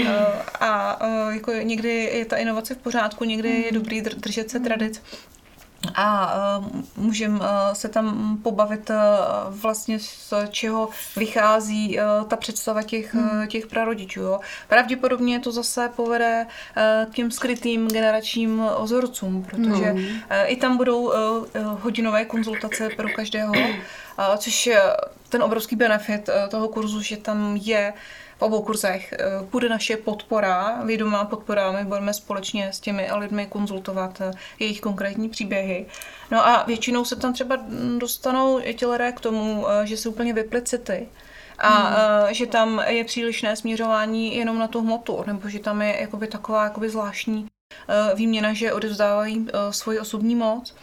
[0.06, 0.26] Eh,
[0.60, 1.00] A
[1.32, 5.02] jako někdy je ta inovace v pořádku, někdy je dobrý dr- držet se tradic.
[5.96, 6.66] A uh,
[6.98, 8.96] můžeme uh, se tam pobavit uh,
[9.50, 14.22] vlastně z čeho vychází uh, ta představa těch, uh, těch prarodičů.
[14.22, 14.40] Jo.
[14.68, 20.00] Pravděpodobně to zase povede uh, k těm skrytým generačním vzorcům, protože uh,
[20.46, 21.46] i tam budou uh, uh,
[21.82, 24.82] hodinové konzultace pro každého, uh, což je
[25.30, 27.94] ten obrovský benefit uh, toho kurzu, že tam je
[28.40, 29.18] v obou kurzech eh,
[29.52, 35.30] bude naše podpora, vědomá podpora, my budeme společně s těmi lidmi konzultovat eh, jejich konkrétní
[35.30, 35.86] příběhy.
[36.32, 37.58] No a většinou se tam třeba
[37.98, 41.08] dostanou i ti lidé k tomu, eh, že se úplně vyply city
[41.60, 42.34] a hmm.
[42.34, 46.64] že tam je přílišné směřování jenom na tu hmotu, nebo že tam je jakoby taková
[46.64, 47.48] jakoby zvláštní
[47.90, 50.76] eh, výměna, že odevzdávají eh, svoji osobní moc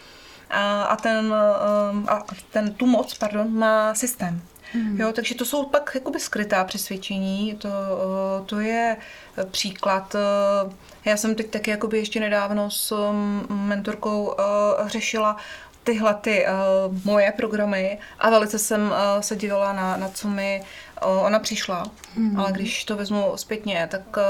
[0.49, 4.41] a, ten, eh, a ten, tu moc pardon, má systém.
[4.73, 4.99] Hmm.
[5.01, 8.97] Jo, takže to jsou pak jakoby skrytá přesvědčení, to, eh, to je
[9.51, 10.15] příklad.
[10.15, 10.73] eh,
[11.05, 14.43] Já jsem teď taky jakoby ještě nedávno s mm, mentorkou eh,
[14.89, 15.37] řešila
[15.83, 20.63] tyhle ty uh, moje programy a velice jsem uh, se dívala na, na co mi
[21.05, 21.83] uh, ona přišla.
[22.15, 22.39] Hmm.
[22.39, 24.23] Ale když to vezmu zpětně, tak uh,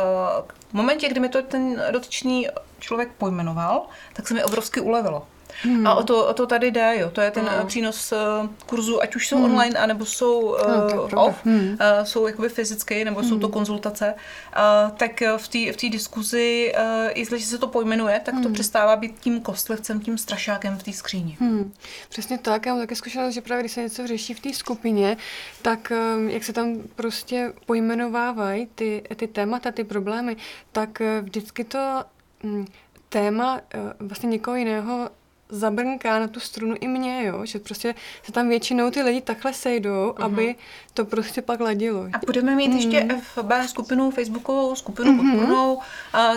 [0.69, 2.47] v momentě, kdy mi to ten dotyčný
[2.79, 5.27] člověk pojmenoval, tak se mi obrovsky ulevilo.
[5.63, 5.87] Hmm.
[5.87, 7.09] A o to, o to tady jde, jo.
[7.09, 7.65] To je ten no.
[7.65, 9.45] přínos uh, kurzu, ať už jsou hmm.
[9.45, 11.17] online, anebo jsou uh, No, pravda.
[11.17, 11.69] off, Hmm.
[11.69, 16.73] uh, jsou jakoby fyzicky, nebo jsou to konzultace, uh, tak uh, v té v diskuzi,
[16.79, 20.93] uh, jestliže se to pojmenuje, tak to přestává být tím kostlivcem, tím strašákem v té
[20.93, 21.37] skříni.
[21.39, 21.73] Hmm,
[22.09, 22.65] přesně tak.
[22.65, 25.17] Já mám také zkušenost, že právě když se něco řeší v té skupině,
[25.61, 30.37] tak um, jak se tam prostě pojmenovávají ty, ty témata, ty problémy,
[30.71, 32.03] tak uh, vždycky to
[32.43, 32.65] um,
[33.09, 35.09] téma uh, vlastně někoho jiného
[35.49, 37.45] zabrnká na tu strunu i mě, jo?
[37.45, 40.25] že prostě se tam většinou ty lidi takhle sejdou, uh-huh.
[40.25, 40.55] aby
[40.93, 42.03] to prostě pak ladilo.
[42.13, 42.77] A budeme mít mm.
[42.77, 45.31] ještě FB skupinu, facebookovou skupinu mm-hmm.
[45.31, 45.79] podpornou,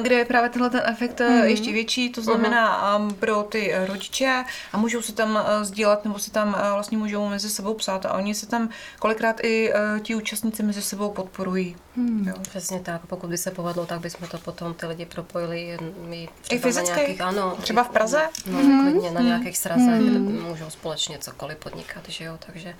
[0.02, 1.42] kde je právě tenhle ten efekt mm.
[1.42, 6.04] ještě větší, to znamená um, pro ty eh, rodiče a můžou si tam uh, sdílet
[6.04, 8.68] nebo si tam uh, vlastně můžou mezi sebou psát a oni se tam
[8.98, 11.76] kolikrát i ti účastníci mezi sebou podporují.
[12.00, 12.28] Hmm.
[12.28, 12.34] Jo.
[12.42, 16.58] Přesně tak, pokud by se povedlo, tak bychom to potom ty lidi propojili my třeba
[16.58, 16.90] I fyzicky?
[16.90, 17.56] na nějakých, ano.
[17.62, 18.28] Třeba v Praze?
[18.46, 18.82] No, mm.
[18.92, 22.74] klidně na nějakých srazech, kde můžou společně cokoliv podnikat, že jo, takže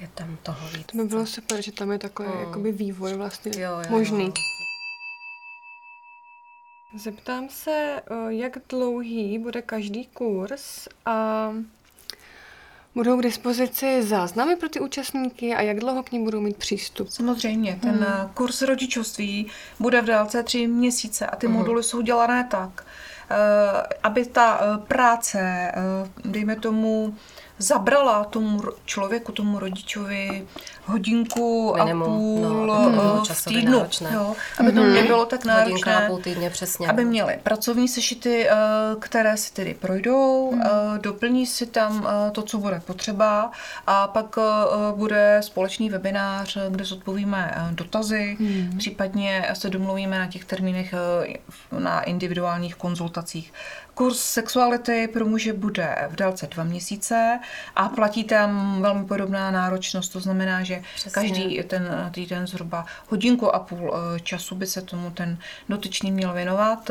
[0.00, 0.86] je tam toho víc.
[0.86, 2.40] To by bylo super, že tam je takový Mm.
[2.40, 4.24] jakoby vývoj vlastně Jo, jo, možný.
[4.26, 4.32] jo.
[6.96, 11.48] Zeptám se, eh, jak dlouhý bude každý kurz a
[12.94, 17.08] budou k dispozici záznamy pro ty účastníky a jak dlouho k ním budou mít přístup?
[17.08, 18.30] Samozřejmě, ten hmm.
[18.34, 19.46] kurz rodičovství
[19.80, 22.86] bude v délce tři měsíce a ty moduly jsou dělané tak,
[23.30, 23.34] eh,
[24.02, 25.72] aby ta eh, práce, eh,
[26.24, 27.16] dejme tomu,
[27.58, 30.46] zabrala tomu člověku, tomu rodičovi
[30.84, 33.86] hodinku Minimum, a půl no, no, v týdnu.
[34.12, 34.92] Jo, aby to mm-hmm.
[34.92, 35.72] nebylo tak náročné.
[35.72, 36.88] Hodinka a půl týdně, přesně.
[36.88, 38.48] Aby měli pracovní sešity,
[38.98, 40.62] které si tedy projdou, mm.
[41.00, 43.50] doplní si tam to, co bude potřeba
[43.86, 44.36] a pak
[44.96, 48.78] bude společný webinář, kde zodpovíme dotazy, mm.
[48.78, 50.94] případně se domluvíme na těch termínech
[51.78, 53.52] na individuálních konzultacích.
[53.94, 57.40] Kurz sexuality pro muže bude v délce dva měsíce
[57.76, 61.12] a platí tam velmi podobná náročnost, to znamená, že Přesně.
[61.12, 66.32] každý ten týden zhruba hodinku a půl eh, času by se tomu ten dotyčný měl
[66.32, 66.90] věnovat.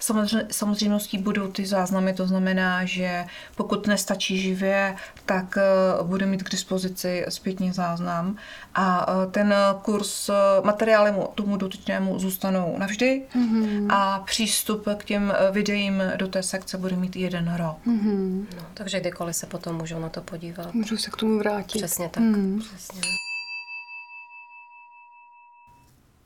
[0.00, 3.24] Samozřejmě, samozřejmostí budou ty záznamy, to znamená, že
[3.56, 5.62] pokud nestačí živě, tak eh,
[6.02, 8.36] bude mít k dispozici zpětně záznam
[8.78, 10.30] a eh, ten kurz,
[10.62, 13.86] materiály mu, tomu dotyčnému zůstanou navždy mm-hmm.
[13.90, 17.76] a přístup k těm videím do té sekce bude mít jeden rok.
[17.86, 18.46] Mm-hmm.
[18.56, 20.74] No, takže kdykoliv se potom můžou na to podívat.
[20.74, 21.78] Můžu se k tomu vrátit.
[21.78, 22.22] Přesně tak.
[22.22, 22.60] Mm.
[22.60, 23.00] Přesně.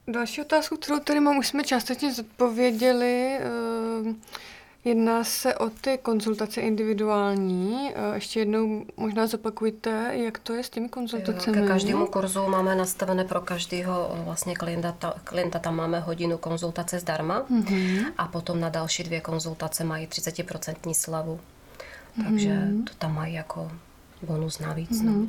[0.09, 3.39] Další otázku, kterou tady mám, už jsme částečně zodpověděli.
[4.05, 4.15] Uh,
[4.85, 7.91] Jedná se o ty konzultace individuální.
[7.95, 11.61] Eh, ještě jednou možná zopakujte, jak to je s těmi konzultacemi.
[11.61, 16.39] Ke každému kurzu máme nastavené pro každého eh, vlastně klienta, ta, klienta tam máme hodinu
[16.39, 18.13] konzultace zdarma mm-hmm.
[18.19, 21.41] a potom na další dvě konzultace mají 30% slavu.
[22.25, 22.85] Takže mm-hmm.
[22.85, 23.71] to tam mají jako
[24.23, 24.91] bonus navíc.
[24.91, 25.21] Mm-hmm.
[25.21, 25.27] No.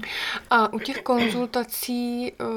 [0.49, 2.47] A u těch konzultací uh,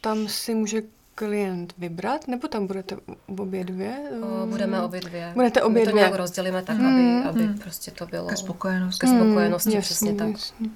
[0.00, 0.82] tam si může
[1.16, 3.96] klient vybrat, nebo tam budete obě dvě?
[4.22, 5.30] O, budeme obě dvě.
[5.34, 6.00] Budete obě My to dvě.
[6.00, 7.58] nějak rozdělíme tak, aby, aby mm.
[7.58, 8.28] prostě to bylo...
[8.28, 9.06] Ke spokojenosti.
[9.06, 10.28] Ke spokojenosti, mm, přesně jasný, tak.
[10.28, 10.72] Jasný.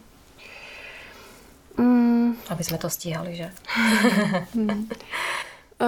[1.77, 2.37] Mm.
[2.49, 3.51] Aby jsme to stíhali, že?
[4.55, 4.89] mm.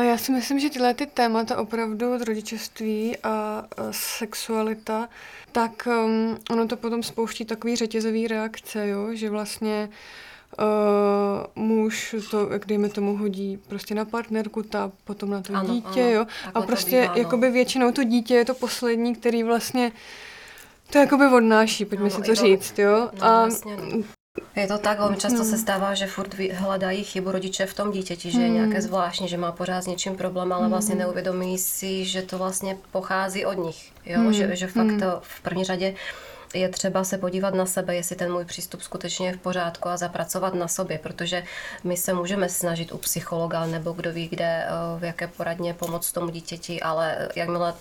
[0.01, 5.09] Já si myslím, že tyhle ty témata opravdu od rodičovství a sexualita,
[5.53, 9.09] tak um, ono to potom spouští takový řetězový reakce, jo?
[9.15, 9.95] že vlastně uh,
[10.59, 15.75] uh, muž to, jak dejme tomu, hodí prostě na partnerku, ta potom na to ano,
[15.75, 16.27] dítě, ano, jo.
[16.55, 17.53] A prostě bývá, jakoby no.
[17.53, 19.93] většinou to dítě je to poslední, který vlastně
[20.91, 23.11] to jakoby odnáší, pojďme ano, si to říct, jo.
[23.13, 24.03] No, a vlastně, no.
[24.57, 25.45] Je to tak, velmi často no.
[25.45, 28.55] se stává, že furt hledají chybu rodiče v tom dítěti, že je hmm.
[28.55, 31.03] nějaké zvláštní, že má pořád s něčím problém, ale vlastně hmm.
[31.03, 33.93] neuvědomí si, že to vlastně pochází od nich.
[34.07, 34.19] Jo?
[34.19, 34.33] Hmm.
[34.33, 35.95] Že, že fakt to v první řadě
[36.55, 39.97] je třeba se podívat na sebe, jestli ten můj přístup skutečně je v pořádku a
[39.97, 41.45] zapracovat na sobě, protože
[41.85, 46.13] my se můžeme snažit u psychologa nebo kdo ví kde, eh, v jaké poradně pomoct
[46.13, 47.75] tomu dítěti, ale jakmile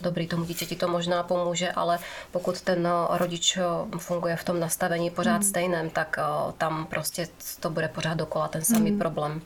[0.00, 1.98] dobrý, tomu dítěti to možná pomůže, ale
[2.30, 3.62] pokud ten eh, rodič eh,
[3.98, 5.42] funguje v tom nastavení pořád mm.
[5.42, 6.16] stejném, tak
[6.58, 7.28] tam prostě
[7.60, 8.98] to bude pořád dokola ten samý mm.
[8.98, 9.42] problém.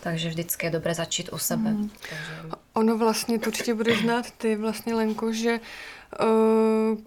[0.00, 1.70] Takže vždycky je dobré začít u sebe.
[1.70, 1.90] Mm.
[2.10, 2.56] Takže...
[2.72, 6.01] Ono vlastně, to určitě bude znát ty vlastně, Lenko, že Uh,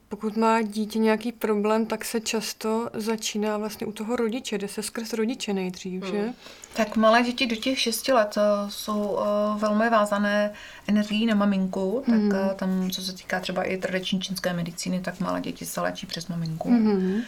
[0.10, 4.84] pokud má dítě nějaký problém, tak se často začíná vlastně u toho rodiče, jde se
[4.84, 6.12] skrz rodiče nejdřív, hmm.
[6.12, 6.34] že?
[6.76, 10.52] Tak malé děti do těch 6 let uh, jsou uh, velmi vázané
[10.88, 12.30] energií na maminku, hmm.
[12.30, 15.82] tak uh, tam, co se týká třeba i tradiční čínské medicíny, tak malé děti se
[15.82, 16.70] léčí přes maminku.
[16.70, 17.22] Hmm.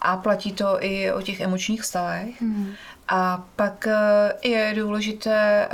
[0.00, 2.42] A platí to i o těch emočních stavech.
[2.42, 2.72] Hmm.
[3.08, 3.88] A pak
[4.42, 5.68] je důležité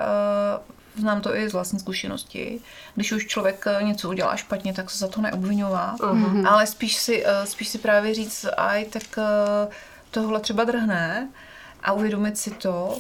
[1.00, 2.60] znám to i z vlastní zkušenosti.
[2.94, 6.48] Když už člověk eh, něco udělá špatně, tak se za to neobvinovat, uh-huh.
[6.48, 9.68] ale spíš si, eh, spíš si právě říct, aj tak eh,
[10.10, 11.28] tohle třeba drhne
[11.82, 12.98] a uvědomit si to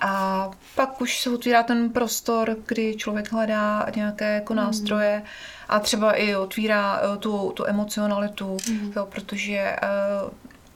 [0.00, 4.62] a pak už se otvírá ten prostor, kdy člověk hledá nějaké jako mhm.
[4.62, 5.22] nástroje
[5.68, 8.92] a třeba i otvírá tu, tu emocionalitu, mm.
[8.96, 9.76] jo, protože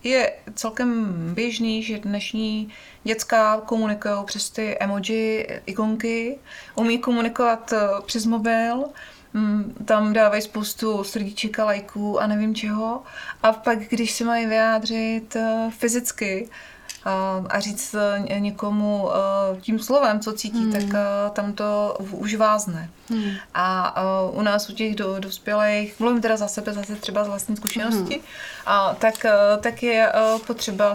[0.04, 2.68] je celkem běžný, že dnešní
[3.04, 6.38] děcka komunikují přes ty emoji, ikonky,
[6.74, 8.84] umí komunikovat eh, přes mobil,
[9.32, 13.02] mm, tam dávají spoustu srdíček a lajků a nevím čeho.
[13.42, 16.48] A pak, když se mají vyjádřit eh, fyzicky,
[17.50, 20.72] a říct eh, někomu eh, tím slovem, co cítí, hmm.
[20.72, 22.90] tak eh, tam to už vázne.
[23.10, 23.30] Hmm.
[23.54, 23.94] A
[24.30, 28.14] u nás u těch do, dospělých, mluvím teda za sebe, zase třeba z vlastní zkušenosti,
[28.14, 28.24] hmm.
[28.66, 29.26] a tak,
[29.60, 30.12] tak je
[30.46, 30.94] potřeba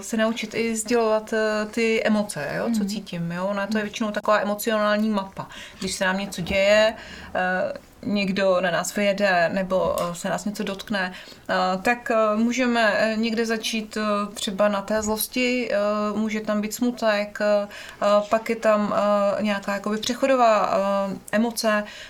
[0.00, 1.34] se naučit i sdělovat
[1.70, 2.88] ty emoce, jo, co hmm.
[2.88, 3.32] cítím.
[3.32, 3.46] Jo?
[3.46, 5.48] Ona to je většinou taková emocionální mapa.
[5.78, 6.94] Když se nám něco děje,
[8.02, 11.12] někdo na nás vyjede nebo eh, se nás něco dotkne,
[11.48, 13.98] eh, tak eh, můžeme někde začít
[14.34, 15.70] třeba na té zlosti,
[16.14, 17.38] může tam být smutek,
[18.30, 18.94] pak je tam
[19.40, 20.78] nějaká jakoby přechodová
[21.32, 21.47] emoce,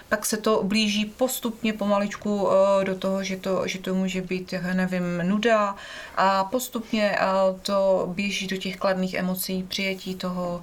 [0.09, 2.48] pak se to blíží postupně pomaličku
[2.85, 5.77] do toho, že to, že to může být, já nevím, nuda
[6.16, 7.18] a postupně
[7.62, 10.62] to běží do těch kladných emocí, přijetí toho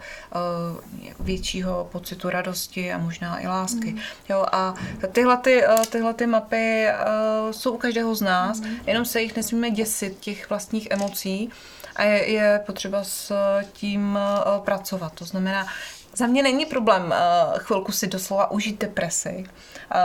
[1.19, 3.91] většího pocitu radosti a možná i lásky.
[3.91, 3.99] Mm.
[4.29, 4.73] Jo, a
[5.11, 6.87] tyhle, ty, tyhle ty mapy
[7.51, 8.75] jsou u každého z nás, mm.
[8.87, 11.49] jenom se jich nesmíme děsit, těch vlastních emocí
[11.95, 13.33] a je, je potřeba s
[13.73, 14.19] tím
[14.63, 15.13] pracovat.
[15.13, 15.67] To znamená,
[16.15, 19.45] za mě není problém uh, chvilku si doslova užít depresi,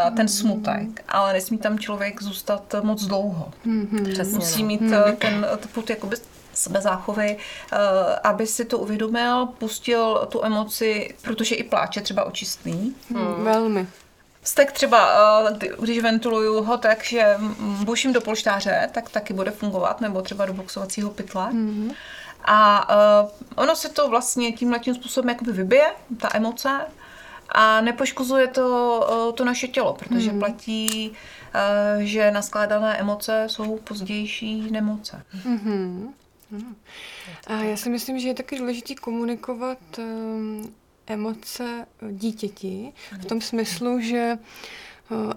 [0.09, 3.51] uh, ten smutek, ale nesmí tam člověk zůstat moc dlouho.
[3.67, 4.13] Mm-hmm.
[4.13, 4.67] Přesně, Musí no.
[4.67, 5.17] mít mm-hmm.
[5.17, 6.17] ten, ten jakoby
[6.55, 7.37] sebezáchovy,
[7.73, 7.79] uh,
[8.25, 12.95] aby si to uvědomil, pustil tu emoci, protože i pláče třeba očistný.
[13.11, 13.45] Hmm.
[13.45, 13.87] Velmi.
[14.43, 15.09] Stek třeba,
[15.81, 17.37] když ventiluju ho tak, že
[17.85, 21.51] buším do polštáře, tak taky bude fungovat, nebo třeba do boxovacího pytle.
[21.53, 21.95] Mm-hmm.
[22.45, 22.89] A
[23.25, 26.81] uh, ono se to vlastně tímhle tím způsobem jakoby vybije, ta emoce,
[27.49, 30.39] a nepoškozuje to, uh, to naše tělo, protože hmm.
[30.39, 35.23] platí, uh, že naskládané emoce jsou pozdější nemoce.
[35.47, 36.13] Mm-hmm.
[37.47, 40.75] A já si myslím, že je taky důležité komunikovat um,
[41.07, 44.39] emoce dítěti v tom smyslu, že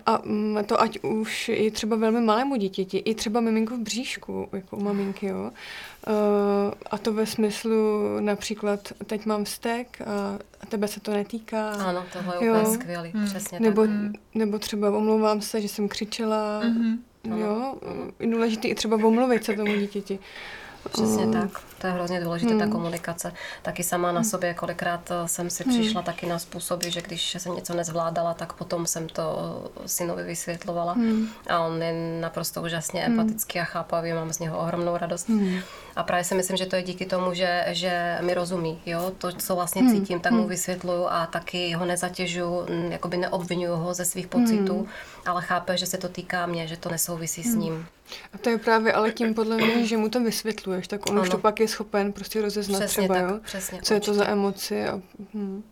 [0.05, 4.49] a mm, to ať už i třeba velmi malému dítěti, i třeba miminku v bříšku,
[4.53, 5.51] jako u maminky, jo.
[6.91, 10.01] A to ve smyslu například, teď mám vztek
[10.61, 11.69] a tebe se to netýká.
[11.69, 12.53] Ano, tohle je jo.
[12.53, 13.25] úplně skvělý, hmm.
[13.25, 13.91] přesně nebo, tak.
[14.35, 16.97] Nebo třeba omlouvám se, že jsem křičela, mm-hmm.
[17.35, 17.75] jo.
[18.19, 20.19] Důležité i třeba omluvit se tomu dítěti.
[20.91, 21.33] Přesně mm.
[21.33, 21.61] tak.
[21.83, 22.59] To je hrozně důležité, mm.
[22.59, 23.33] ta komunikace.
[23.61, 26.05] Taky sama na sobě, kolikrát eh, jsem si přišla mm.
[26.05, 29.23] taky na způsoby, že když jsem něco nezvládala, tak potom jsem to
[29.83, 30.93] eh, synovi vysvětlovala.
[30.93, 31.27] Mm.
[31.49, 33.05] A on je naprosto úžasně mm.
[33.11, 35.29] empatický a chápavý, mám z něho ohromnou radost.
[35.29, 35.59] Mm.
[35.95, 38.81] A právě si myslím, že to je díky tomu, že, že mi rozumí.
[38.85, 39.11] Jo?
[39.17, 39.91] To, co vlastně mm.
[39.91, 40.49] cítím, tak mu hmm.
[40.49, 44.87] vysvětluju a taky ho nezatěžuju, jakoby neobvinuju ho ze svých pocitů, mm.
[45.25, 47.51] ale chápe, že se to týká mě, že to nesouvisí mm.
[47.51, 47.63] s hmm.
[47.63, 47.87] ním.
[48.33, 51.21] A to je právě ale tím podle mě, že mu to vysvětluješ, tak on ano.
[51.21, 53.39] už to pak je schopen prostě rozeznat přesně třeba, tak, jo?
[53.43, 53.93] Přesně, co určitě.
[53.93, 54.85] je to za emoci.
[54.85, 55.01] A,
[55.33, 55.63] hm.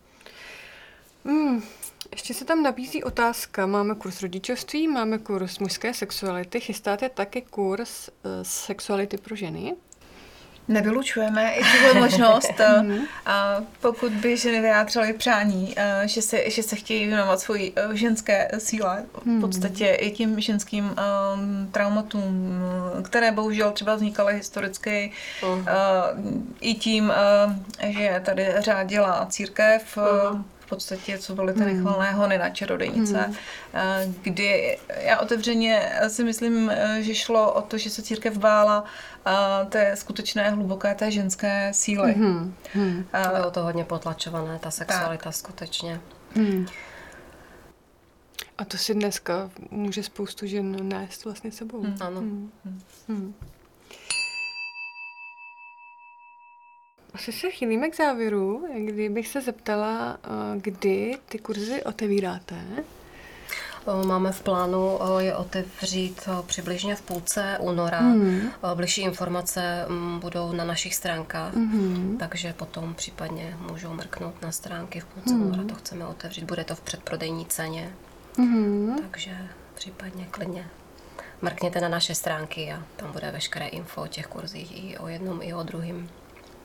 [1.24, 1.62] Hmm.
[2.10, 3.66] Ještě se tam nabízí otázka.
[3.66, 6.60] Máme kurz rodičovství, máme kurz mužské sexuality.
[6.60, 9.74] Chystáte taky kurz uh, sexuality pro ženy?
[10.68, 12.98] Nevylučujeme i tuhle možnost, mhm.
[13.26, 19.04] a pokud by ženy vyjádřily přání, že se, že se chtějí věnovat svojí ženské síle,
[19.22, 19.40] v mhm.
[19.40, 22.60] podstatě i tím ženským um, traumatům,
[23.02, 25.58] které bohužel třeba vznikaly historicky, uh-huh.
[25.58, 25.66] uh,
[26.60, 27.12] i tím,
[27.84, 34.14] uh, že tady řádila církev, uh-huh podstatě, co byly ty nechvalné hony na čarodejnice, hmm.
[34.22, 38.84] kdy já otevřeně si myslím, že šlo o to, že se církev bála
[39.68, 42.12] té skutečné hluboké té ženské síly.
[42.12, 42.54] Hmm.
[42.72, 43.04] Hmm.
[43.36, 45.34] Bylo to hodně potlačované, ta sexualita tak.
[45.34, 46.00] skutečně.
[46.36, 46.66] Hmm.
[48.58, 51.82] A to si dneska může spoustu žen nést vlastně sebou.
[51.82, 51.96] Hmm.
[52.00, 52.20] Ano.
[52.20, 52.50] Hmm.
[53.08, 53.34] Hmm.
[57.14, 58.68] Asi se chýlíme k závěru.
[58.86, 60.28] Kdybych se zeptala, eh,
[60.60, 62.56] kdy ty kurzy otevíráte?
[62.76, 68.00] Eh, máme v plánu eh, je otevřít přibližně v půlce února.
[68.00, 68.50] Mm.
[68.74, 72.16] Bližší informace mm, budou na našich stránkách, mm.
[72.18, 75.42] takže potom případně můžou mrknout na stránky v půlce mm.
[75.42, 75.64] února.
[75.68, 76.44] To chceme otevřít.
[76.44, 77.92] Bude to v předprodejní ceně,
[78.38, 78.96] mm.
[79.02, 79.36] takže
[79.74, 80.66] případně klidně
[81.42, 85.42] mrkněte na naše stránky a tam bude veškeré info o těch kurzích i o jednom,
[85.42, 86.08] i o druhém.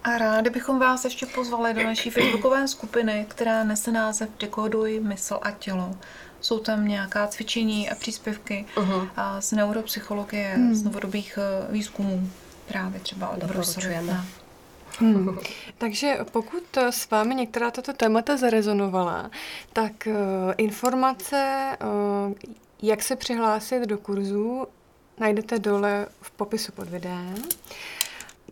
[0.07, 5.39] A rádi bychom vás ještě pozvali do naší facebookové skupiny, která nese název Dekoduj mysl
[5.41, 5.95] a tělo.
[6.41, 9.09] Jsou tam nějaká cvičení a příspěvky uh-huh.
[9.15, 10.75] a z neuropsychologie, hmm.
[10.75, 12.29] z novodobých eh, výzkumů,
[12.67, 14.25] právě třeba od Doporučujeme.
[14.99, 15.37] Hmm.
[15.77, 19.31] Takže pokud s vámi některá tato témata zarezonovala,
[19.73, 20.13] tak uh,
[20.57, 21.69] informace,
[22.27, 22.33] uh,
[22.81, 24.67] jak se přihlásit do kurzu,
[25.19, 27.35] najdete dole v popisu pod videem.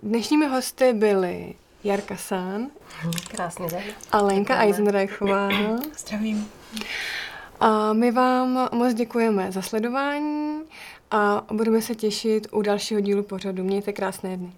[0.04, 1.54] Dnešními hosty byly
[1.84, 2.68] Jarka Sán,
[3.28, 3.84] Krásný den.
[4.12, 5.50] a Lenka Eisenreichová.
[5.98, 6.48] Zdravím.
[7.60, 10.62] A my vám moc děkujeme za sledování
[11.12, 13.64] a budeme se těšit u dalšího dílu pořadu.
[13.64, 14.52] Mějte krásné dny.